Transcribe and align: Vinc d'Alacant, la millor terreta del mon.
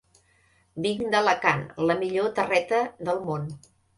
Vinc 0.85 1.03
d'Alacant, 1.15 1.61
la 1.91 1.97
millor 2.01 2.31
terreta 2.39 2.79
del 3.11 3.21
mon. 3.29 3.49